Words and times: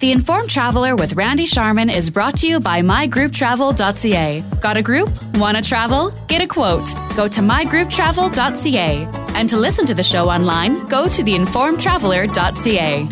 The 0.00 0.12
Informed 0.12 0.48
Traveler 0.48 0.96
with 0.96 1.12
Randy 1.12 1.44
Sharman 1.44 1.90
is 1.90 2.08
brought 2.08 2.38
to 2.38 2.48
you 2.48 2.58
by 2.58 2.80
mygrouptravel.ca. 2.80 4.42
Got 4.58 4.78
a 4.78 4.82
group? 4.82 5.10
Want 5.34 5.58
to 5.58 5.62
travel? 5.62 6.10
Get 6.26 6.40
a 6.40 6.46
quote. 6.46 6.88
Go 7.14 7.28
to 7.28 7.42
mygrouptravel.ca. 7.42 9.08
And 9.34 9.46
to 9.50 9.58
listen 9.58 9.84
to 9.84 9.92
the 9.92 10.02
show 10.02 10.30
online, 10.30 10.86
go 10.86 11.06
to 11.06 11.22
theinformedtraveler.ca. 11.22 13.08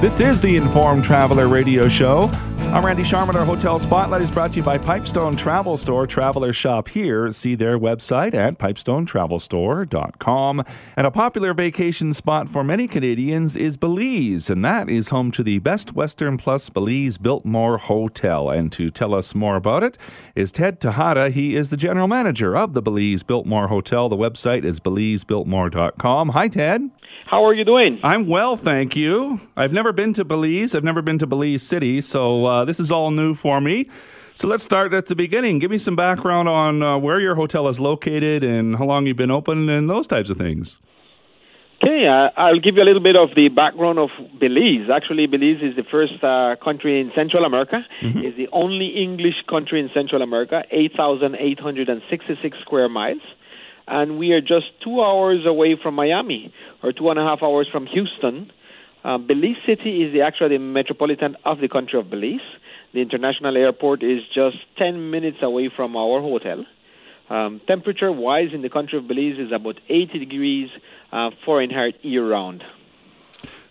This 0.00 0.20
is 0.20 0.40
the 0.40 0.56
Informed 0.56 1.04
Traveler 1.04 1.48
Radio 1.48 1.86
Show. 1.86 2.30
I'm 2.74 2.84
Randy 2.84 3.04
Sharman. 3.04 3.36
Our 3.36 3.44
hotel 3.44 3.78
spotlight 3.78 4.20
is 4.20 4.32
brought 4.32 4.50
to 4.50 4.56
you 4.56 4.64
by 4.64 4.78
Pipestone 4.78 5.36
Travel 5.36 5.76
Store. 5.76 6.08
Travelers 6.08 6.56
shop 6.56 6.88
here. 6.88 7.30
See 7.30 7.54
their 7.54 7.78
website 7.78 8.34
at 8.34 8.58
pipestonetravelstore.com. 8.58 10.64
And 10.96 11.06
a 11.06 11.10
popular 11.12 11.54
vacation 11.54 12.12
spot 12.12 12.48
for 12.48 12.64
many 12.64 12.88
Canadians 12.88 13.54
is 13.54 13.76
Belize, 13.76 14.50
and 14.50 14.64
that 14.64 14.90
is 14.90 15.10
home 15.10 15.30
to 15.30 15.44
the 15.44 15.60
Best 15.60 15.94
Western 15.94 16.36
Plus 16.36 16.68
Belize 16.68 17.16
Biltmore 17.16 17.78
Hotel. 17.78 18.50
And 18.50 18.72
to 18.72 18.90
tell 18.90 19.14
us 19.14 19.36
more 19.36 19.54
about 19.54 19.84
it 19.84 19.96
is 20.34 20.50
Ted 20.50 20.80
Tejada. 20.80 21.30
He 21.30 21.54
is 21.54 21.70
the 21.70 21.76
general 21.76 22.08
manager 22.08 22.56
of 22.56 22.74
the 22.74 22.82
Belize 22.82 23.22
Biltmore 23.22 23.68
Hotel. 23.68 24.08
The 24.08 24.16
website 24.16 24.64
is 24.64 24.80
belizebiltmore.com. 24.80 26.30
Hi, 26.30 26.48
Ted. 26.48 26.90
How 27.26 27.44
are 27.46 27.54
you 27.54 27.64
doing? 27.64 28.00
I'm 28.02 28.26
well, 28.26 28.56
thank 28.56 28.94
you. 28.94 29.40
I've 29.56 29.72
never 29.72 29.92
been 29.92 30.12
to 30.14 30.24
Belize. 30.24 30.74
I've 30.74 30.84
never 30.84 31.00
been 31.00 31.18
to 31.18 31.26
Belize 31.26 31.62
City, 31.62 32.02
so 32.02 32.44
uh, 32.44 32.64
this 32.64 32.78
is 32.78 32.92
all 32.92 33.10
new 33.10 33.34
for 33.34 33.60
me. 33.60 33.88
So 34.34 34.46
let's 34.46 34.62
start 34.62 34.92
at 34.92 35.06
the 35.06 35.14
beginning. 35.14 35.58
Give 35.58 35.70
me 35.70 35.78
some 35.78 35.96
background 35.96 36.48
on 36.48 36.82
uh, 36.82 36.98
where 36.98 37.20
your 37.20 37.34
hotel 37.34 37.68
is 37.68 37.80
located 37.80 38.44
and 38.44 38.76
how 38.76 38.84
long 38.84 39.06
you've 39.06 39.16
been 39.16 39.30
open 39.30 39.70
and 39.70 39.88
those 39.88 40.06
types 40.06 40.28
of 40.28 40.36
things. 40.36 40.80
Okay, 41.82 42.06
uh, 42.06 42.30
I'll 42.36 42.60
give 42.60 42.76
you 42.76 42.82
a 42.82 42.84
little 42.84 43.02
bit 43.02 43.16
of 43.16 43.30
the 43.34 43.48
background 43.48 43.98
of 43.98 44.10
Belize. 44.38 44.90
Actually, 44.92 45.26
Belize 45.26 45.62
is 45.62 45.76
the 45.76 45.84
first 45.90 46.22
uh, 46.22 46.56
country 46.62 47.00
in 47.00 47.10
Central 47.14 47.44
America. 47.44 47.86
Mm-hmm. 48.02 48.18
It's 48.18 48.36
the 48.36 48.48
only 48.52 48.88
English 48.88 49.44
country 49.48 49.80
in 49.80 49.88
Central 49.94 50.20
America, 50.20 50.64
8,866 50.70 52.58
square 52.60 52.88
miles 52.88 53.22
and 53.86 54.18
we 54.18 54.32
are 54.32 54.40
just 54.40 54.66
two 54.82 55.02
hours 55.02 55.46
away 55.46 55.76
from 55.80 55.94
Miami, 55.94 56.52
or 56.82 56.92
two 56.92 57.10
and 57.10 57.18
a 57.18 57.22
half 57.22 57.42
hours 57.42 57.68
from 57.70 57.86
Houston. 57.86 58.50
Uh, 59.04 59.18
Belize 59.18 59.56
City 59.66 60.02
is 60.02 60.12
the 60.12 60.22
actually 60.22 60.56
the 60.56 60.58
metropolitan 60.58 61.36
of 61.44 61.58
the 61.58 61.68
country 61.68 61.98
of 61.98 62.08
Belize. 62.10 62.40
The 62.94 63.00
international 63.00 63.56
airport 63.56 64.02
is 64.02 64.20
just 64.32 64.56
10 64.78 65.10
minutes 65.10 65.38
away 65.42 65.70
from 65.74 65.96
our 65.96 66.20
hotel. 66.20 66.64
Um, 67.28 67.60
temperature 67.66 68.12
wise 68.12 68.50
in 68.52 68.62
the 68.62 68.70
country 68.70 68.98
of 68.98 69.08
Belize 69.08 69.38
is 69.38 69.52
about 69.52 69.80
80 69.88 70.18
degrees 70.18 70.70
uh, 71.12 71.30
Fahrenheit 71.44 71.96
year 72.02 72.28
round. 72.28 72.62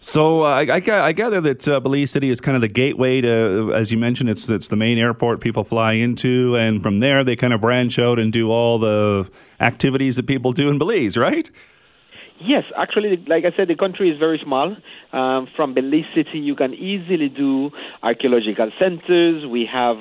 So 0.05 0.43
uh, 0.43 0.65
I, 0.67 0.81
I, 0.85 1.13
gather 1.13 1.39
that 1.39 1.65
uh, 1.65 1.79
Belize 1.79 2.11
City 2.11 2.29
is 2.29 2.41
kind 2.41 2.55
of 2.55 2.61
the 2.61 2.67
gateway 2.67 3.21
to, 3.21 3.71
as 3.73 3.89
you 3.89 3.97
mentioned, 3.97 4.29
it's 4.29 4.49
it's 4.49 4.67
the 4.67 4.75
main 4.75 4.97
airport 4.97 5.39
people 5.39 5.63
fly 5.63 5.93
into, 5.93 6.57
and 6.57 6.83
from 6.83 6.99
there 6.99 7.23
they 7.23 7.37
kind 7.37 7.53
of 7.53 7.61
branch 7.61 7.97
out 7.97 8.19
and 8.19 8.33
do 8.33 8.51
all 8.51 8.77
the 8.79 9.31
activities 9.61 10.17
that 10.17 10.27
people 10.27 10.51
do 10.51 10.69
in 10.69 10.77
Belize, 10.77 11.15
right? 11.15 11.49
Yes, 12.41 12.65
actually, 12.77 13.15
like 13.27 13.45
I 13.45 13.55
said, 13.55 13.69
the 13.69 13.77
country 13.77 14.11
is 14.11 14.19
very 14.19 14.41
small. 14.43 14.75
Um, 15.13 15.47
from 15.55 15.73
Belize 15.73 16.03
City, 16.13 16.39
you 16.39 16.57
can 16.57 16.73
easily 16.73 17.29
do 17.29 17.71
archaeological 18.03 18.71
centers. 18.77 19.45
We 19.45 19.65
have 19.71 19.95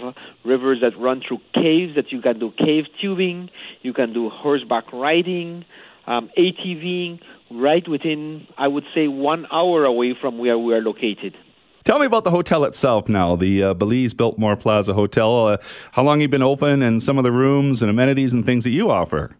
rivers 0.45 0.79
that 0.83 0.99
run 0.99 1.23
through 1.27 1.39
caves 1.55 1.95
that 1.95 2.11
you 2.11 2.21
can 2.21 2.41
do 2.41 2.51
cave 2.59 2.87
tubing. 3.01 3.51
You 3.83 3.93
can 3.93 4.13
do 4.13 4.31
horseback 4.31 4.93
riding, 4.93 5.65
um, 6.07 6.31
ATVing 6.39 7.21
right 7.51 7.87
within, 7.87 8.47
I 8.57 8.69
would 8.69 8.85
say, 8.95 9.09
one 9.09 9.47
hour 9.53 9.85
away 9.85 10.17
from 10.21 10.39
where 10.39 10.59
we 10.59 10.75
are 10.75 10.81
located. 10.81 11.37
Tell 11.85 11.99
me 11.99 12.07
about 12.07 12.23
the 12.23 12.31
hotel 12.31 12.65
itself 12.65 13.09
now, 13.09 13.35
the 13.35 13.63
uh, 13.63 13.75
Belize 13.75 14.15
Biltmore 14.15 14.55
Plaza 14.55 14.95
Hotel. 14.95 15.49
Uh, 15.49 15.57
how 15.91 16.03
long 16.03 16.21
you 16.21 16.29
been 16.29 16.43
open 16.43 16.81
and 16.81 17.03
some 17.03 17.19
of 17.19 17.25
the 17.25 17.33
rooms 17.33 17.83
and 17.83 17.91
amenities 17.91 18.33
and 18.33 18.45
things 18.45 18.63
that 18.65 18.71
you 18.71 18.91
offer? 18.91 19.37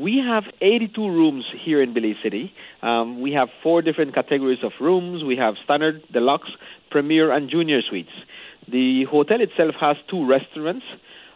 We 0.00 0.18
have 0.18 0.44
82 0.60 1.00
rooms 1.00 1.44
here 1.64 1.82
in 1.82 1.94
Belize 1.94 2.16
City. 2.22 2.52
Um, 2.82 3.20
we 3.20 3.32
have 3.32 3.48
four 3.62 3.82
different 3.82 4.14
categories 4.14 4.60
of 4.64 4.72
rooms. 4.80 5.24
We 5.24 5.36
have 5.36 5.54
standard, 5.64 6.02
deluxe, 6.12 6.50
premier, 6.90 7.32
and 7.32 7.48
junior 7.48 7.82
suites. 7.82 8.12
The 8.66 9.04
hotel 9.10 9.40
itself 9.40 9.74
has 9.80 9.96
two 10.10 10.26
restaurants 10.26 10.84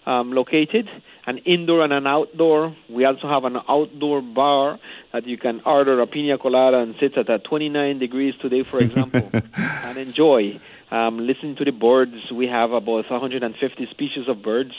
um, 0.06 0.32
located 0.32 0.88
an 1.26 1.38
indoor 1.38 1.82
and 1.82 1.92
an 1.92 2.06
outdoor. 2.06 2.76
We 2.90 3.04
also 3.04 3.28
have 3.28 3.44
an 3.44 3.56
outdoor 3.68 4.22
bar 4.22 4.78
that 5.12 5.26
you 5.26 5.38
can 5.38 5.60
order 5.64 6.00
a 6.00 6.06
pina 6.06 6.38
colada 6.38 6.78
and 6.78 6.94
sit 6.98 7.16
at, 7.16 7.30
at 7.30 7.44
29 7.44 7.98
degrees 7.98 8.34
today, 8.40 8.62
for 8.62 8.80
example, 8.80 9.30
and 9.54 9.98
enjoy. 9.98 10.60
Um, 10.90 11.26
listening 11.26 11.56
to 11.56 11.64
the 11.64 11.70
birds, 11.70 12.30
we 12.32 12.46
have 12.48 12.72
about 12.72 13.10
150 13.10 13.86
species 13.90 14.28
of 14.28 14.42
birds 14.42 14.72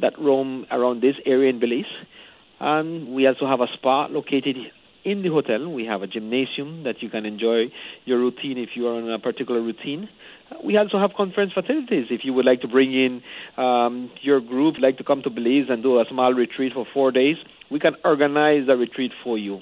that 0.00 0.18
roam 0.18 0.66
around 0.70 1.02
this 1.02 1.16
area 1.26 1.50
in 1.50 1.58
Belize. 1.58 1.84
And 2.60 3.08
we 3.14 3.26
also 3.26 3.46
have 3.46 3.60
a 3.60 3.66
spa 3.74 4.06
located 4.06 4.56
in 5.04 5.22
the 5.22 5.28
hotel. 5.28 5.68
We 5.68 5.84
have 5.84 6.02
a 6.02 6.06
gymnasium 6.06 6.84
that 6.84 7.02
you 7.02 7.10
can 7.10 7.26
enjoy 7.26 7.66
your 8.04 8.18
routine 8.18 8.58
if 8.58 8.70
you 8.74 8.86
are 8.86 8.94
on 8.94 9.10
a 9.10 9.18
particular 9.18 9.60
routine. 9.60 10.08
We 10.64 10.76
also 10.76 10.98
have 10.98 11.12
conference 11.14 11.52
facilities. 11.52 12.06
If 12.10 12.24
you 12.24 12.32
would 12.32 12.44
like 12.44 12.60
to 12.62 12.68
bring 12.68 12.92
in 12.94 13.22
um, 13.62 14.10
your 14.22 14.40
group, 14.40 14.76
like 14.80 14.96
to 14.98 15.04
come 15.04 15.22
to 15.22 15.30
Belize 15.30 15.66
and 15.68 15.82
do 15.82 16.00
a 16.00 16.04
small 16.08 16.32
retreat 16.32 16.72
for 16.72 16.86
four 16.92 17.10
days, 17.12 17.36
we 17.70 17.78
can 17.78 17.94
organize 18.04 18.68
a 18.68 18.76
retreat 18.76 19.12
for 19.22 19.38
you. 19.38 19.60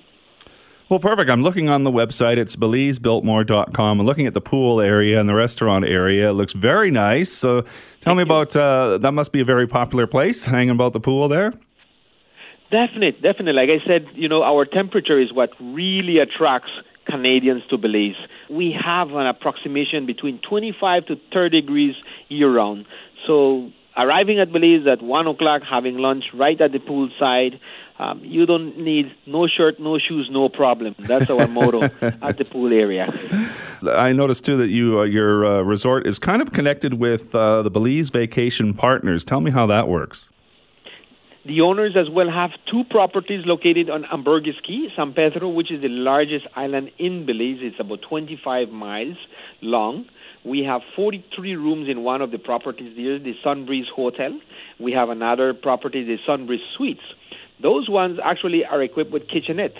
Well, 0.88 1.00
perfect. 1.00 1.28
I'm 1.28 1.42
looking 1.42 1.68
on 1.68 1.82
the 1.82 1.90
website. 1.90 2.36
It's 2.36 2.54
belizebiltmore.com. 2.54 4.00
I'm 4.00 4.06
looking 4.06 4.28
at 4.28 4.34
the 4.34 4.40
pool 4.40 4.80
area 4.80 5.18
and 5.18 5.28
the 5.28 5.34
restaurant 5.34 5.84
area. 5.84 6.30
It 6.30 6.34
looks 6.34 6.52
very 6.52 6.92
nice. 6.92 7.32
So 7.32 7.62
tell 7.62 8.14
Thank 8.14 8.18
me 8.18 8.22
about 8.22 8.54
uh, 8.54 8.98
that. 8.98 9.10
Must 9.10 9.32
be 9.32 9.40
a 9.40 9.44
very 9.44 9.66
popular 9.66 10.06
place 10.06 10.44
hanging 10.44 10.70
about 10.70 10.92
the 10.92 11.00
pool 11.00 11.26
there. 11.26 11.52
Definitely, 12.70 13.12
definitely. 13.20 13.52
Like 13.54 13.70
I 13.70 13.84
said, 13.84 14.06
you 14.14 14.28
know, 14.28 14.44
our 14.44 14.64
temperature 14.64 15.20
is 15.20 15.32
what 15.32 15.50
really 15.60 16.18
attracts 16.18 16.70
Canadians 17.06 17.62
to 17.70 17.78
Belize. 17.78 18.16
We 18.50 18.76
have 18.84 19.10
an 19.10 19.26
approximation 19.26 20.06
between 20.06 20.40
25 20.48 21.06
to 21.06 21.16
30 21.32 21.60
degrees 21.60 21.94
year 22.28 22.52
round. 22.52 22.86
So 23.26 23.70
arriving 23.96 24.38
at 24.38 24.52
Belize 24.52 24.86
at 24.86 25.02
1 25.02 25.26
o'clock, 25.26 25.62
having 25.68 25.98
lunch 25.98 26.24
right 26.34 26.60
at 26.60 26.72
the 26.72 26.78
poolside, 26.78 27.58
um, 27.98 28.20
you 28.22 28.44
don't 28.44 28.78
need 28.78 29.14
no 29.24 29.46
shirt, 29.46 29.80
no 29.80 29.98
shoes, 29.98 30.28
no 30.30 30.48
problem. 30.50 30.94
That's 30.98 31.30
our 31.30 31.48
motto 31.48 31.82
at 32.02 32.36
the 32.36 32.44
pool 32.44 32.72
area. 32.72 33.08
I 33.90 34.12
noticed 34.12 34.44
too 34.44 34.58
that 34.58 34.68
you 34.68 35.00
uh, 35.00 35.04
your 35.04 35.46
uh, 35.46 35.62
resort 35.62 36.06
is 36.06 36.18
kind 36.18 36.42
of 36.42 36.52
connected 36.52 36.94
with 36.94 37.34
uh, 37.34 37.62
the 37.62 37.70
Belize 37.70 38.10
Vacation 38.10 38.74
Partners. 38.74 39.24
Tell 39.24 39.40
me 39.40 39.50
how 39.50 39.66
that 39.66 39.88
works. 39.88 40.28
The 41.46 41.60
owners 41.60 41.92
as 41.96 42.10
well 42.10 42.28
have 42.28 42.50
two 42.68 42.82
properties 42.90 43.46
located 43.46 43.88
on 43.88 44.04
Ambergris 44.12 44.56
Caye, 44.66 44.88
San 44.96 45.12
Pedro, 45.12 45.48
which 45.48 45.70
is 45.70 45.80
the 45.80 45.88
largest 45.88 46.44
island 46.56 46.90
in 46.98 47.24
Belize. 47.24 47.58
It's 47.60 47.78
about 47.78 48.00
25 48.02 48.70
miles 48.70 49.16
long. 49.62 50.06
We 50.44 50.64
have 50.64 50.80
43 50.96 51.54
rooms 51.54 51.88
in 51.88 52.02
one 52.02 52.20
of 52.20 52.32
the 52.32 52.38
properties 52.38 52.96
there, 52.96 53.20
the 53.20 53.34
Sunbreeze 53.44 53.88
Hotel. 53.94 54.36
We 54.80 54.90
have 54.92 55.08
another 55.08 55.54
property, 55.54 56.02
the 56.02 56.16
Sunbreeze 56.26 56.66
Suites. 56.76 57.06
Those 57.62 57.88
ones 57.88 58.18
actually 58.24 58.64
are 58.64 58.82
equipped 58.82 59.12
with 59.12 59.28
kitchenette. 59.28 59.76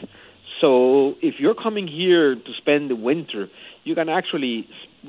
So 0.60 1.15
if 1.21 1.41
you're 1.41 1.56
coming 1.56 1.88
here 1.88 2.37
to 2.37 2.53
spend 2.59 2.91
the 2.91 2.97
winter, 2.97 3.48
you 3.83 3.97
can 3.97 4.09
actually 4.09 4.69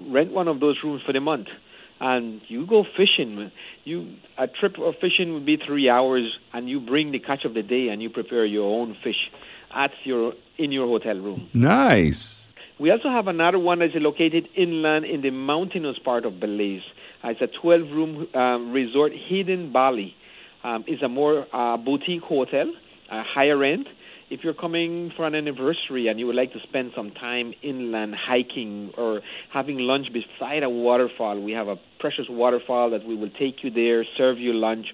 rent 0.09 0.31
one 0.31 0.47
of 0.47 0.59
those 0.59 0.77
rooms 0.83 1.03
for 1.05 1.13
the 1.13 1.21
month 1.21 1.49
and 1.99 2.41
you 2.47 2.65
go 2.65 2.83
fishing. 2.83 3.51
You 3.83 4.15
a 4.37 4.47
trip 4.47 4.77
of 4.79 4.95
fishing 5.01 5.33
would 5.33 5.45
be 5.45 5.57
three 5.57 5.89
hours, 5.89 6.37
and 6.53 6.69
you 6.69 6.79
bring 6.79 7.11
the 7.11 7.19
catch 7.19 7.45
of 7.45 7.53
the 7.53 7.63
day, 7.63 7.89
and 7.89 8.01
you 8.01 8.09
prepare 8.09 8.45
your 8.45 8.81
own 8.81 8.95
fish 9.03 9.29
at 9.73 9.91
your 10.03 10.33
in 10.57 10.71
your 10.71 10.87
hotel 10.87 11.15
room. 11.15 11.49
Nice. 11.53 12.49
We 12.79 12.91
also 12.91 13.09
have 13.09 13.27
another 13.27 13.57
one 13.57 13.79
that's 13.79 13.93
located 13.95 14.47
inland 14.55 15.05
in 15.05 15.21
the 15.21 15.31
mountainous 15.31 15.97
part 15.97 16.25
of 16.25 16.39
Belize. 16.39 16.83
Uh, 17.23 17.29
it's 17.29 17.41
a 17.41 17.47
12-room 17.47 18.27
um, 18.35 18.71
resort, 18.71 19.13
Hidden 19.13 19.73
Valley. 19.73 20.15
Um, 20.63 20.83
it's 20.85 21.01
a 21.01 21.07
more 21.07 21.47
uh, 21.51 21.77
boutique 21.77 22.21
hotel, 22.21 22.71
uh, 23.11 23.23
higher 23.23 23.63
end 23.63 23.87
if 24.29 24.41
you're 24.43 24.53
coming 24.53 25.11
for 25.15 25.25
an 25.25 25.35
anniversary 25.35 26.07
and 26.07 26.19
you 26.19 26.27
would 26.27 26.35
like 26.35 26.51
to 26.51 26.59
spend 26.67 26.91
some 26.95 27.11
time 27.11 27.53
inland 27.63 28.13
hiking 28.15 28.91
or 28.97 29.21
having 29.53 29.77
lunch 29.79 30.07
beside 30.11 30.63
a 30.63 30.69
waterfall, 30.69 31.41
we 31.41 31.53
have 31.53 31.67
a 31.67 31.75
precious 31.99 32.25
waterfall 32.29 32.89
that 32.91 33.05
we 33.05 33.15
will 33.15 33.29
take 33.39 33.63
you 33.63 33.71
there, 33.71 34.03
serve 34.17 34.37
you 34.37 34.53
lunch, 34.53 34.87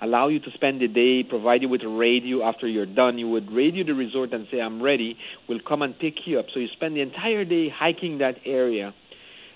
allow 0.00 0.28
you 0.28 0.40
to 0.40 0.50
spend 0.54 0.80
the 0.80 0.88
day, 0.88 1.22
provide 1.28 1.60
you 1.60 1.68
with 1.68 1.82
a 1.82 1.88
radio 1.88 2.42
after 2.42 2.66
you're 2.66 2.86
done. 2.86 3.18
You 3.18 3.28
would 3.28 3.52
radio 3.52 3.84
the 3.84 3.92
resort 3.92 4.32
and 4.32 4.46
say, 4.50 4.60
I'm 4.60 4.82
ready. 4.82 5.16
We'll 5.46 5.60
come 5.60 5.82
and 5.82 5.98
pick 5.98 6.14
you 6.26 6.38
up. 6.38 6.46
So 6.54 6.60
you 6.60 6.68
spend 6.72 6.96
the 6.96 7.02
entire 7.02 7.44
day 7.44 7.68
hiking 7.68 8.18
that 8.18 8.36
area. 8.46 8.94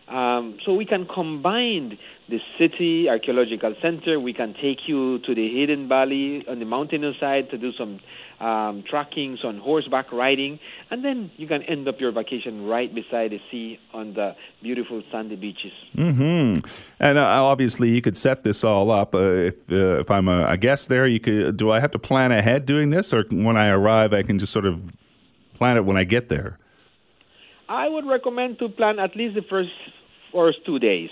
Um, 0.08 0.58
so 0.66 0.74
we 0.74 0.84
can 0.84 1.06
combine 1.06 1.96
the 2.28 2.38
city 2.58 3.08
archaeological 3.08 3.74
center. 3.80 4.20
We 4.20 4.34
can 4.34 4.54
take 4.54 4.86
you 4.86 5.18
to 5.20 5.34
the 5.34 5.48
hidden 5.48 5.88
valley 5.88 6.44
on 6.46 6.58
the 6.58 6.66
mountainous 6.66 7.16
side 7.18 7.48
to 7.50 7.58
do 7.58 7.72
some 7.78 8.00
um, 8.40 8.84
trekking, 8.88 9.38
some 9.42 9.58
horseback 9.58 10.12
riding, 10.12 10.58
and 10.90 11.04
then 11.04 11.30
you 11.36 11.46
can 11.46 11.62
end 11.62 11.88
up 11.88 12.00
your 12.00 12.12
vacation 12.12 12.66
right 12.66 12.92
beside 12.94 13.30
the 13.30 13.40
sea 13.50 13.78
on 13.92 14.14
the 14.14 14.34
beautiful 14.62 15.02
sandy 15.10 15.36
beaches. 15.36 15.72
Hmm. 15.94 16.56
And 17.00 17.18
uh, 17.18 17.44
obviously, 17.44 17.90
you 17.90 18.02
could 18.02 18.16
set 18.16 18.42
this 18.42 18.64
all 18.64 18.90
up. 18.90 19.14
Uh, 19.14 19.18
if 19.18 19.54
uh, 19.70 20.00
if 20.00 20.10
I'm 20.10 20.28
a, 20.28 20.46
a 20.48 20.56
guest 20.56 20.88
there, 20.88 21.06
you 21.06 21.20
could. 21.20 21.56
Do 21.56 21.70
I 21.70 21.80
have 21.80 21.92
to 21.92 21.98
plan 21.98 22.32
ahead 22.32 22.66
doing 22.66 22.90
this, 22.90 23.12
or 23.12 23.24
when 23.30 23.56
I 23.56 23.68
arrive, 23.68 24.12
I 24.12 24.22
can 24.22 24.38
just 24.38 24.52
sort 24.52 24.66
of 24.66 24.80
plan 25.54 25.76
it 25.76 25.84
when 25.84 25.96
I 25.96 26.04
get 26.04 26.28
there? 26.28 26.58
I 27.68 27.88
would 27.88 28.06
recommend 28.06 28.58
to 28.58 28.68
plan 28.68 28.98
at 28.98 29.16
least 29.16 29.34
the 29.34 29.42
first 29.48 29.70
first 30.32 30.58
two 30.66 30.78
days. 30.78 31.10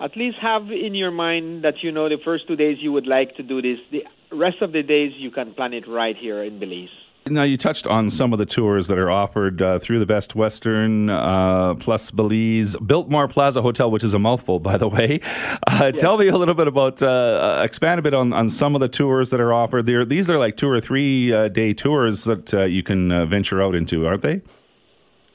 At 0.00 0.16
least 0.16 0.38
have 0.42 0.72
in 0.72 0.94
your 0.94 1.12
mind 1.12 1.62
that 1.64 1.82
you 1.82 1.92
know 1.92 2.08
the 2.08 2.18
first 2.24 2.48
two 2.48 2.56
days 2.56 2.78
you 2.80 2.90
would 2.92 3.06
like 3.06 3.36
to 3.36 3.42
do 3.42 3.62
this. 3.62 3.78
The 3.92 4.04
rest 4.32 4.62
of 4.62 4.72
the 4.72 4.82
days 4.82 5.12
you 5.16 5.30
can 5.30 5.54
plan 5.54 5.72
it 5.72 5.88
right 5.88 6.16
here 6.16 6.42
in 6.42 6.58
Belize. 6.58 6.88
Now, 7.28 7.44
you 7.44 7.56
touched 7.56 7.86
on 7.86 8.10
some 8.10 8.32
of 8.32 8.40
the 8.40 8.46
tours 8.46 8.88
that 8.88 8.98
are 8.98 9.10
offered 9.10 9.62
uh, 9.62 9.78
through 9.78 10.00
the 10.00 10.06
Best 10.06 10.34
Western 10.34 11.08
uh, 11.08 11.74
plus 11.76 12.10
Belize 12.10 12.74
Biltmore 12.84 13.28
Plaza 13.28 13.62
Hotel, 13.62 13.88
which 13.92 14.02
is 14.02 14.12
a 14.12 14.18
mouthful, 14.18 14.58
by 14.58 14.76
the 14.76 14.88
way. 14.88 15.20
Uh, 15.70 15.90
yes. 15.92 16.00
Tell 16.00 16.18
me 16.18 16.26
a 16.28 16.36
little 16.36 16.54
bit 16.54 16.66
about, 16.68 17.00
uh, 17.02 17.06
uh, 17.06 17.62
expand 17.64 17.98
a 17.98 18.02
bit 18.02 18.12
on, 18.12 18.32
on 18.32 18.48
some 18.48 18.74
of 18.74 18.80
the 18.80 18.88
tours 18.88 19.30
that 19.30 19.40
are 19.40 19.52
offered 19.52 19.86
there. 19.86 20.04
These 20.04 20.28
are 20.28 20.38
like 20.38 20.56
two 20.56 20.68
or 20.68 20.80
three 20.80 21.32
uh, 21.32 21.48
day 21.48 21.72
tours 21.72 22.24
that 22.24 22.52
you 22.70 22.82
can 22.82 23.26
venture 23.28 23.62
out 23.62 23.74
into, 23.74 24.06
aren't 24.06 24.22
they? 24.22 24.42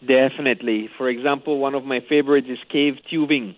Definitely. 0.05 0.89
For 0.97 1.09
example, 1.09 1.57
one 1.59 1.75
of 1.75 1.85
my 1.85 2.01
favorites 2.07 2.47
is 2.49 2.59
cave 2.69 2.95
tubing. 3.09 3.55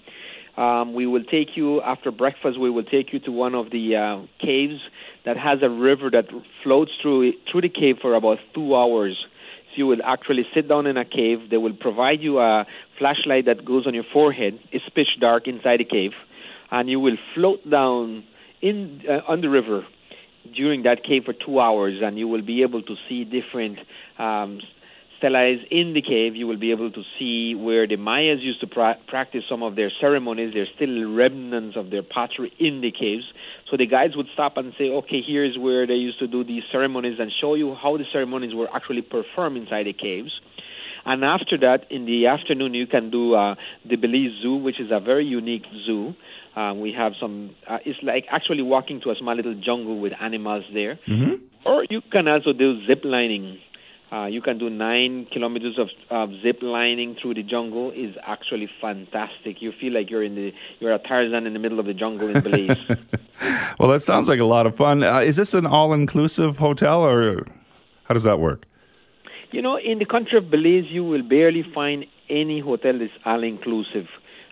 Um, 0.59 0.93
we 0.93 1.07
will 1.07 1.23
take 1.23 1.55
you 1.55 1.81
after 1.81 2.11
breakfast. 2.11 2.59
We 2.59 2.69
will 2.69 2.83
take 2.83 3.13
you 3.13 3.19
to 3.21 3.31
one 3.31 3.55
of 3.55 3.71
the 3.71 3.95
uh, 3.95 4.45
caves 4.45 4.81
that 5.25 5.37
has 5.37 5.59
a 5.61 5.69
river 5.69 6.09
that 6.11 6.25
floats 6.63 6.91
through 7.01 7.31
through 7.49 7.61
the 7.61 7.69
cave 7.69 7.95
for 8.01 8.13
about 8.13 8.39
two 8.53 8.75
hours. 8.75 9.15
So 9.69 9.73
you 9.77 9.87
will 9.87 10.03
actually 10.03 10.43
sit 10.53 10.67
down 10.67 10.85
in 10.85 10.97
a 10.97 11.05
cave. 11.05 11.49
They 11.49 11.55
will 11.55 11.75
provide 11.79 12.19
you 12.19 12.39
a 12.39 12.65
flashlight 12.97 13.45
that 13.45 13.63
goes 13.63 13.87
on 13.87 13.93
your 13.93 14.03
forehead. 14.11 14.59
It's 14.73 14.83
pitch 14.93 15.19
dark 15.21 15.47
inside 15.47 15.79
the 15.79 15.85
cave, 15.85 16.11
and 16.71 16.89
you 16.89 16.99
will 16.99 17.17
float 17.33 17.59
down 17.69 18.25
in 18.61 19.01
uh, 19.09 19.31
on 19.31 19.39
the 19.39 19.49
river 19.49 19.85
during 20.53 20.83
that 20.83 21.05
cave 21.05 21.23
for 21.23 21.33
two 21.33 21.61
hours, 21.61 22.01
and 22.03 22.19
you 22.19 22.27
will 22.27 22.41
be 22.41 22.63
able 22.63 22.81
to 22.81 22.95
see 23.07 23.23
different 23.23 23.77
um, 24.17 24.59
stelae 25.19 25.57
in 25.69 25.93
the 25.93 26.01
cave, 26.01 26.35
you 26.35 26.47
will 26.47 26.57
be 26.57 26.71
able 26.71 26.91
to 26.91 27.03
see 27.17 27.55
where 27.55 27.85
the 27.87 27.97
Mayas 27.97 28.39
used 28.41 28.61
to 28.61 28.67
pra- 28.67 28.97
practice 29.07 29.43
some 29.49 29.61
of 29.61 29.75
their 29.75 29.91
ceremonies. 30.01 30.53
There's 30.53 30.69
still 30.75 31.13
remnants 31.13 31.77
of 31.77 31.89
their 31.91 32.03
pottery 32.03 32.51
in 32.59 32.81
the 32.81 32.91
caves. 32.91 33.25
So 33.69 33.77
the 33.77 33.85
guides 33.85 34.15
would 34.15 34.27
stop 34.33 34.57
and 34.57 34.73
say, 34.77 34.85
okay, 34.89 35.21
here's 35.25 35.57
where 35.57 35.85
they 35.85 35.93
used 35.93 36.19
to 36.19 36.27
do 36.27 36.43
these 36.43 36.63
ceremonies 36.71 37.17
and 37.19 37.31
show 37.39 37.55
you 37.55 37.75
how 37.75 37.97
the 37.97 38.05
ceremonies 38.11 38.55
were 38.55 38.67
actually 38.73 39.01
performed 39.01 39.57
inside 39.57 39.85
the 39.85 39.93
caves. 39.93 40.31
And 41.05 41.23
after 41.23 41.57
that, 41.59 41.89
in 41.89 42.05
the 42.05 42.27
afternoon, 42.27 42.73
you 42.73 42.87
can 42.87 43.09
do 43.09 43.33
uh, 43.33 43.55
the 43.87 43.95
Belize 43.95 44.41
Zoo, 44.41 44.55
which 44.55 44.79
is 44.79 44.91
a 44.91 44.99
very 44.99 45.25
unique 45.25 45.63
zoo. 45.85 46.13
Um, 46.55 46.81
we 46.81 46.91
have 46.93 47.13
some, 47.19 47.55
uh, 47.69 47.77
it's 47.85 47.99
like 48.03 48.25
actually 48.31 48.63
walking 48.63 48.99
to 49.01 49.11
a 49.11 49.15
small 49.15 49.35
little 49.35 49.55
jungle 49.55 49.99
with 49.99 50.13
animals 50.19 50.65
there. 50.73 50.99
Mm-hmm. 51.07 51.45
Or 51.65 51.85
you 51.89 52.01
can 52.11 52.27
also 52.27 52.53
do 52.53 52.85
zip 52.85 53.01
lining 53.03 53.59
uh, 54.11 54.25
you 54.25 54.41
can 54.41 54.57
do 54.57 54.69
nine 54.69 55.27
kilometers 55.31 55.77
of, 55.77 55.89
of 56.09 56.29
zip 56.41 56.59
lining 56.61 57.15
through 57.21 57.35
the 57.35 57.43
jungle. 57.43 57.91
is 57.91 58.15
actually 58.25 58.67
fantastic. 58.81 59.61
You 59.61 59.71
feel 59.79 59.93
like 59.93 60.09
you're 60.09 60.23
in 60.23 60.35
the 60.35 60.51
you're 60.79 60.93
a 60.93 60.97
Tarzan 60.97 61.45
in 61.45 61.53
the 61.53 61.59
middle 61.59 61.79
of 61.79 61.85
the 61.85 61.93
jungle 61.93 62.27
in 62.27 62.41
Belize. 62.41 62.77
well, 63.79 63.89
that 63.89 64.01
sounds 64.01 64.27
like 64.27 64.39
a 64.39 64.45
lot 64.45 64.65
of 64.65 64.75
fun. 64.75 65.03
Uh, 65.03 65.19
is 65.19 65.35
this 65.35 65.53
an 65.53 65.67
all-inclusive 65.67 66.57
hotel, 66.57 67.05
or 67.05 67.45
how 68.05 68.13
does 68.15 68.23
that 68.23 68.39
work? 68.39 68.65
You 69.51 69.61
know, 69.61 69.77
in 69.77 69.99
the 69.99 70.05
country 70.05 70.37
of 70.39 70.49
Belize, 70.49 70.85
you 70.89 71.03
will 71.03 71.23
barely 71.23 71.63
find 71.73 72.05
any 72.29 72.59
hotel 72.59 72.97
that's 72.97 73.11
all-inclusive. 73.25 74.07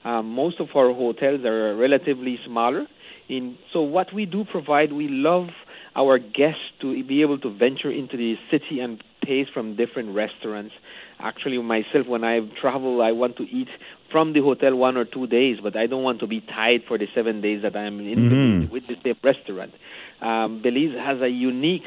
Um, 0.05 0.29
most 0.29 0.59
of 0.59 0.69
our 0.75 0.93
hotels 0.93 1.43
are 1.45 1.75
relatively 1.75 2.39
smaller. 2.45 2.85
In 3.27 3.57
so, 3.73 3.81
what 3.81 4.13
we 4.13 4.25
do 4.25 4.45
provide, 4.45 4.93
we 4.93 5.07
love 5.07 5.49
our 5.95 6.19
guests 6.19 6.61
to 6.81 7.03
be 7.03 7.21
able 7.21 7.39
to 7.39 7.49
venture 7.49 7.91
into 7.91 8.15
the 8.17 8.35
city 8.51 8.79
and 8.79 9.03
taste 9.27 9.51
from 9.53 9.75
different 9.75 10.15
restaurants. 10.15 10.73
Actually, 11.19 11.57
myself, 11.61 12.07
when 12.07 12.23
I 12.23 12.39
travel, 12.61 13.01
I 13.01 13.11
want 13.11 13.37
to 13.37 13.43
eat 13.43 13.67
from 14.11 14.33
the 14.33 14.41
hotel 14.41 14.75
one 14.75 14.95
or 14.97 15.05
two 15.05 15.27
days, 15.27 15.57
but 15.61 15.75
I 15.75 15.87
don't 15.87 16.03
want 16.03 16.19
to 16.21 16.27
be 16.27 16.41
tied 16.41 16.81
for 16.87 16.97
the 16.97 17.07
seven 17.13 17.41
days 17.41 17.61
that 17.63 17.75
I'm 17.75 17.99
in 17.99 18.17
mm-hmm. 18.17 18.73
with 18.73 18.83
the 18.87 18.95
same 19.03 19.17
restaurant. 19.23 19.73
Um, 20.21 20.61
Belize 20.61 20.97
has 20.97 21.21
a 21.21 21.27
unique 21.27 21.85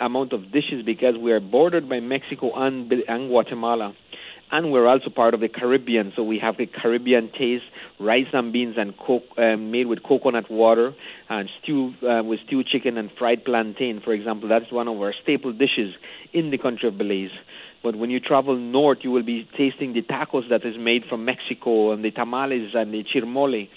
amount 0.00 0.32
of 0.32 0.52
dishes 0.52 0.84
because 0.84 1.16
we 1.18 1.32
are 1.32 1.40
bordered 1.40 1.88
by 1.88 2.00
Mexico 2.00 2.54
and, 2.54 2.90
and 2.92 3.28
Guatemala 3.28 3.94
and 4.50 4.72
we're 4.72 4.86
also 4.86 5.10
part 5.10 5.34
of 5.34 5.40
the 5.40 5.48
Caribbean, 5.48 6.12
so 6.16 6.22
we 6.22 6.38
have 6.38 6.56
the 6.56 6.66
Caribbean 6.66 7.30
taste, 7.30 7.64
rice 8.00 8.26
and 8.32 8.52
beans 8.52 8.76
and 8.78 8.94
co- 8.96 9.22
uh, 9.36 9.56
made 9.56 9.86
with 9.86 10.02
coconut 10.02 10.50
water, 10.50 10.94
and 11.28 11.48
stew 11.62 11.92
uh, 12.02 12.22
with 12.24 12.40
stewed 12.46 12.66
chicken 12.66 12.96
and 12.96 13.10
fried 13.18 13.44
plantain, 13.44 14.00
for 14.02 14.12
example. 14.12 14.48
That's 14.48 14.72
one 14.72 14.88
of 14.88 14.96
our 14.96 15.12
staple 15.22 15.52
dishes 15.52 15.94
in 16.32 16.50
the 16.50 16.58
country 16.58 16.88
of 16.88 16.96
Belize. 16.96 17.30
But 17.82 17.94
when 17.94 18.10
you 18.10 18.18
travel 18.18 18.56
north, 18.56 18.98
you 19.02 19.10
will 19.10 19.22
be 19.22 19.48
tasting 19.56 19.92
the 19.92 20.02
tacos 20.02 20.48
that 20.50 20.64
is 20.64 20.74
made 20.76 21.04
from 21.08 21.24
Mexico 21.24 21.92
and 21.92 22.04
the 22.04 22.10
tamales 22.10 22.72
and 22.74 22.92
the 22.92 23.04
chirmole. 23.04 23.68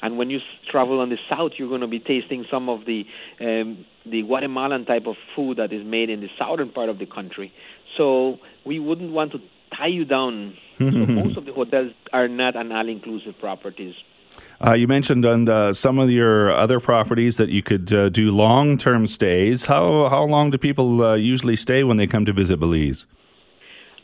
And 0.00 0.16
when 0.16 0.30
you 0.30 0.38
travel 0.70 1.00
on 1.00 1.10
the 1.10 1.18
south, 1.28 1.52
you're 1.58 1.68
going 1.68 1.82
to 1.82 1.86
be 1.86 1.98
tasting 1.98 2.46
some 2.50 2.70
of 2.70 2.86
the 2.86 3.04
um, 3.40 3.84
the 4.06 4.22
Guatemalan 4.22 4.86
type 4.86 5.06
of 5.06 5.16
food 5.36 5.58
that 5.58 5.74
is 5.74 5.84
made 5.84 6.08
in 6.08 6.20
the 6.20 6.28
southern 6.38 6.70
part 6.70 6.88
of 6.88 6.98
the 6.98 7.04
country. 7.04 7.52
So 7.98 8.38
we 8.64 8.78
wouldn't 8.78 9.12
want 9.12 9.32
to 9.32 9.40
tie 9.76 9.88
you 9.88 10.04
down. 10.04 10.56
so 10.78 10.90
most 10.90 11.36
of 11.36 11.44
the 11.44 11.52
hotels 11.52 11.92
are 12.12 12.28
not 12.28 12.56
an 12.56 12.72
all-inclusive 12.72 13.38
properties. 13.38 13.94
Uh, 14.64 14.74
you 14.74 14.86
mentioned 14.86 15.26
on 15.26 15.44
the, 15.46 15.72
some 15.72 15.98
of 15.98 16.10
your 16.10 16.52
other 16.52 16.80
properties 16.80 17.36
that 17.36 17.48
you 17.48 17.62
could 17.62 17.92
uh, 17.92 18.08
do 18.08 18.30
long-term 18.30 19.06
stays. 19.06 19.66
How 19.66 20.08
how 20.08 20.24
long 20.24 20.50
do 20.50 20.58
people 20.58 21.02
uh, 21.02 21.14
usually 21.14 21.56
stay 21.56 21.82
when 21.84 21.96
they 21.96 22.06
come 22.06 22.24
to 22.26 22.32
visit 22.32 22.58
Belize? 22.58 23.06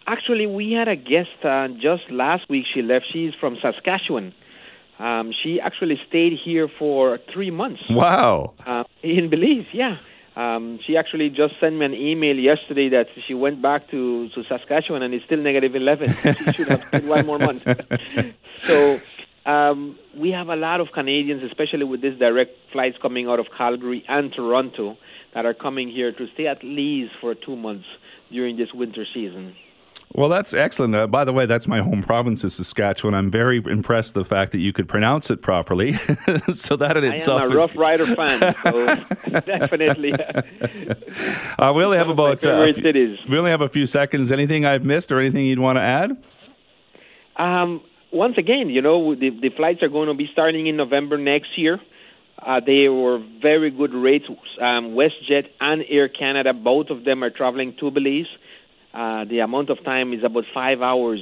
Actually, 0.07 0.47
we 0.47 0.73
had 0.73 0.89
a 0.89 0.97
guest 0.97 1.45
uh, 1.45 1.69
just 1.69 2.11
last 2.11 2.49
week. 2.49 2.65
She 2.73 2.83
left. 2.83 3.07
She's 3.13 3.35
from 3.35 3.57
Saskatchewan. 3.61 4.33
Um, 4.99 5.33
she 5.43 5.61
actually 5.61 6.01
stayed 6.09 6.39
here 6.43 6.69
for 6.79 7.19
three 7.33 7.51
months. 7.51 7.83
Wow! 7.91 8.55
Uh, 8.65 8.85
in 9.03 9.29
Belize, 9.29 9.67
yeah. 9.73 9.99
Um, 10.37 10.79
she 10.87 10.99
actually 10.99 11.31
just 11.31 11.55
sent 11.61 11.77
me 11.77 11.87
an 11.87 11.95
email 11.95 12.37
yesterday 12.37 12.91
that 12.91 13.07
she 13.27 13.33
went 13.33 13.63
back 13.63 13.91
to, 13.91 14.29
to 14.29 14.45
Saskatchewan 14.45 15.03
and 15.03 15.15
it's 15.15 15.25
still 15.25 15.39
negative 15.39 15.75
11. 15.75 16.11
she 16.15 16.53
should 16.53 16.69
have 16.69 16.85
stayed 16.85 17.07
one 17.07 17.25
more 17.25 17.39
month. 17.39 17.63
so 18.65 19.01
um, 19.47 19.99
we 20.15 20.31
have 20.33 20.49
a 20.49 20.57
lot 20.57 20.81
of 20.81 20.89
Canadians, 20.93 21.43
especially 21.43 21.85
with 21.85 22.03
these 22.03 22.19
direct 22.19 22.51
flights 22.71 22.99
coming 23.01 23.29
out 23.29 23.41
of 23.41 23.47
Calgary 23.57 24.05
and 24.09 24.31
Toronto, 24.31 24.99
that 25.35 25.47
are 25.47 25.55
coming 25.55 25.89
here 25.89 26.13
to 26.13 26.27
stay 26.35 26.47
at 26.47 26.63
least 26.63 27.13
for 27.21 27.35
two 27.35 27.57
months 27.57 27.87
during 28.31 28.59
this 28.59 28.69
winter 28.75 29.07
season. 29.15 29.55
Well, 30.15 30.29
that's 30.29 30.55
excellent. 30.55 30.95
Uh, 30.95 31.07
by 31.07 31.25
the 31.25 31.33
way, 31.33 31.47
that's 31.47 31.69
my 31.69 31.81
home 31.81 32.03
province 32.03 32.43
is 32.43 32.55
Saskatchewan. 32.55 33.15
I'm 33.15 33.31
very 33.31 33.59
impressed 33.59 34.15
the 34.15 34.25
fact 34.25 34.53
that 34.53 34.61
you 34.61 34.73
could 34.73 34.89
pronounce 34.89 35.31
it 35.31 35.43
properly. 35.43 35.93
so 36.53 36.77
that 36.77 36.97
in 36.97 37.05
itself. 37.05 37.43
I'm 37.43 37.53
a 37.53 37.57
Rough 37.57 37.77
Rider 37.77 38.07
fan, 38.15 38.55
so 38.63 38.87
definitely. 39.41 40.13
Uh, 41.59 41.73
we 41.75 41.85
only 41.85 41.99
have 41.99 42.09
about 42.09 42.47
uh, 42.47 42.73
few, 42.73 43.19
we 43.29 43.37
only 43.37 43.51
have 43.51 43.61
a 43.61 43.69
few 43.69 43.85
seconds. 43.85 44.31
Anything 44.31 44.65
I've 44.65 44.85
missed, 44.85 45.13
or 45.13 45.19
anything 45.19 45.45
you'd 45.45 45.61
want 45.61 45.77
to 45.77 45.83
add? 45.83 46.17
Um, 47.37 47.83
once 48.13 48.39
again, 48.39 48.71
you 48.71 48.81
know, 48.81 49.15
the, 49.15 49.31
the 49.31 49.51
flights 49.51 49.83
are 49.83 49.89
going 49.89 50.09
to 50.09 50.15
be 50.15 50.29
starting 50.33 50.67
in 50.67 50.77
November 50.77 51.19
next 51.19 51.59
year. 51.59 51.79
Uh, 52.39 52.61
they 52.65 52.89
were 52.89 53.19
very 53.43 53.71
good 53.71 53.93
rates. 53.93 54.27
Um, 54.61 54.95
WestJet 54.95 55.49
and 55.61 55.83
Air 55.89 56.09
Canada, 56.09 56.53
both 56.53 56.91
of 56.91 57.05
them 57.05 57.23
are 57.25 57.31
traveling 57.31 57.75
to 57.81 57.91
Belize. 57.91 58.27
Uh, 58.97 59.27
the 59.27 59.41
amount 59.41 59.69
of 59.69 59.85
time 59.85 60.15
is 60.15 60.25
about 60.25 60.45
five 60.55 60.81
hours. 60.81 61.21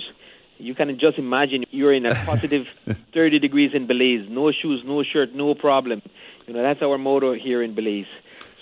You 0.59 0.77
can 0.77 0.97
just 1.01 1.19
imagine 1.19 1.65
you're 1.73 1.93
in 1.93 2.07
a 2.07 2.15
positive 2.25 2.67
30 3.13 3.41
degrees 3.41 3.73
in 3.75 3.89
Belize, 3.89 4.29
no 4.31 4.53
shoes, 4.53 4.83
no 4.87 5.03
shirt, 5.03 5.35
no 5.35 5.57
problem. 5.57 6.01
You 6.47 6.55
know 6.55 6.63
that's 6.63 6.83
our 6.83 6.99
motto 6.99 7.35
here 7.35 7.65
in 7.65 7.75
Belize. 7.75 8.07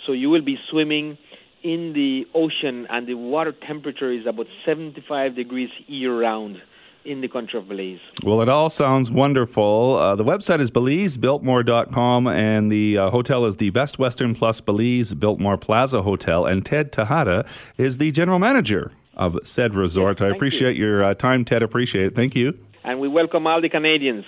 So 0.07 0.13
you 0.13 0.31
will 0.31 0.41
be 0.41 0.57
swimming 0.71 1.19
in 1.63 1.93
the 1.93 2.27
ocean, 2.35 2.87
and 2.89 3.07
the 3.07 3.13
water 3.13 3.53
temperature 3.53 4.11
is 4.11 4.27
about 4.27 4.47
75 4.65 5.37
degrees 5.37 5.69
year 5.87 6.19
round 6.19 6.63
in 7.05 7.21
the 7.21 7.29
country 7.29 7.59
of 7.59 7.69
Belize. 7.69 8.01
Well, 8.25 8.41
it 8.41 8.49
all 8.49 8.71
sounds 8.71 9.11
wonderful. 9.11 9.99
Uh, 9.99 10.17
the 10.17 10.25
website 10.25 10.61
is 10.61 10.71
BelizeBiltmore.com, 10.71 12.29
and 12.29 12.73
the 12.73 12.97
uh, 12.97 13.11
hotel 13.11 13.45
is 13.45 13.59
the 13.59 13.69
Best 13.69 13.99
Western 13.99 14.35
Plus 14.35 14.63
Belize 14.63 15.13
Biltmore 15.13 15.59
Plaza 15.59 16.01
Hotel, 16.01 16.47
and 16.47 16.65
Ted 16.65 16.93
Tejada 16.93 17.45
is 17.77 17.99
the 17.99 18.11
general 18.11 18.39
manager 18.39 18.91
of 19.15 19.39
said 19.45 19.75
resort. 19.75 20.21
Yes, 20.21 20.27
I 20.27 20.35
appreciate 20.35 20.77
you. 20.77 20.87
your 20.87 21.05
uh, 21.05 21.15
time, 21.15 21.45
Ted. 21.45 21.63
Appreciate 21.63 22.07
it. 22.07 22.15
Thank 22.15 22.35
you. 22.35 22.59
and 22.85 22.99
we 23.01 23.09
welcome 23.09 23.47
all 23.47 23.61
the 23.61 23.69
Canadians. 23.69 24.25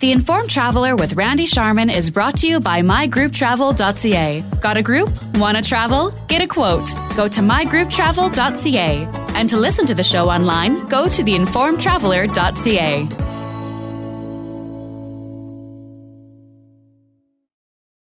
The 0.00 0.12
Informed 0.12 0.50
Traveler 0.50 0.96
with 0.96 1.14
Randy 1.14 1.46
Sharman 1.46 1.88
is 1.88 2.10
brought 2.10 2.36
to 2.38 2.46
you 2.46 2.60
by 2.60 2.82
mygrouptravel.ca. 2.82 4.44
Got 4.60 4.76
a 4.76 4.82
group? 4.82 5.08
Want 5.36 5.56
to 5.56 5.62
travel? 5.62 6.10
Get 6.28 6.42
a 6.42 6.46
quote. 6.46 6.86
Go 7.16 7.26
to 7.28 7.40
mygrouptravel.ca. 7.40 9.08
And 9.34 9.48
to 9.48 9.56
listen 9.56 9.86
to 9.86 9.94
the 9.94 10.02
show 10.02 10.28
online, 10.28 10.84
go 10.88 11.08
to 11.08 11.22
theinformedtraveler.ca. 11.22 13.23